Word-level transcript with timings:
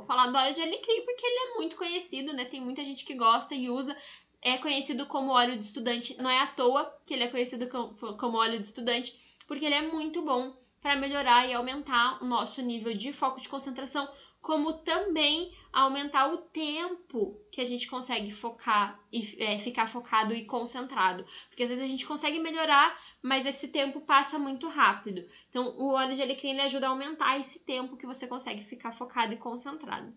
vou 0.00 0.06
falar 0.06 0.26
do 0.26 0.36
óleo 0.36 0.54
de 0.54 0.62
alecrim 0.62 1.04
porque 1.04 1.24
ele 1.24 1.38
é 1.38 1.56
muito 1.56 1.76
conhecido, 1.76 2.32
né? 2.32 2.44
Tem 2.44 2.60
muita 2.60 2.82
gente 2.82 3.04
que 3.04 3.14
gosta 3.14 3.54
e 3.54 3.70
usa. 3.70 3.96
É 4.42 4.56
conhecido 4.58 5.06
como 5.06 5.32
óleo 5.32 5.56
de 5.56 5.64
estudante. 5.64 6.16
Não 6.20 6.30
é 6.30 6.40
à 6.40 6.46
toa 6.46 6.92
que 7.04 7.14
ele 7.14 7.24
é 7.24 7.28
conhecido 7.28 7.68
como 7.68 8.38
óleo 8.38 8.58
de 8.58 8.64
estudante, 8.64 9.14
porque 9.46 9.64
ele 9.64 9.74
é 9.74 9.82
muito 9.82 10.22
bom 10.22 10.56
para 10.80 10.96
melhorar 10.96 11.46
e 11.46 11.52
aumentar 11.52 12.22
o 12.22 12.26
nosso 12.26 12.62
nível 12.62 12.96
de 12.96 13.12
foco 13.12 13.40
de 13.40 13.48
concentração, 13.48 14.08
como 14.40 14.72
também 14.78 15.54
aumentar 15.72 16.32
o 16.32 16.38
tempo 16.38 17.38
que 17.52 17.60
a 17.60 17.64
gente 17.64 17.86
consegue 17.88 18.32
focar 18.32 18.98
e 19.12 19.36
é, 19.38 19.58
ficar 19.58 19.86
focado 19.86 20.34
e 20.34 20.44
concentrado. 20.44 21.24
Porque 21.48 21.62
às 21.62 21.68
vezes 21.68 21.84
a 21.84 21.88
gente 21.88 22.06
consegue 22.06 22.38
melhorar, 22.38 22.98
mas 23.22 23.44
esse 23.44 23.68
tempo 23.68 24.00
passa 24.00 24.38
muito 24.38 24.66
rápido. 24.68 25.28
Então, 25.50 25.76
o 25.78 25.92
óleo 25.92 26.16
de 26.16 26.22
alecrim 26.22 26.58
ajuda 26.58 26.86
a 26.86 26.90
aumentar 26.90 27.38
esse 27.38 27.60
tempo 27.60 27.96
que 27.96 28.06
você 28.06 28.26
consegue 28.26 28.64
ficar 28.64 28.92
focado 28.92 29.34
e 29.34 29.36
concentrado. 29.36 30.12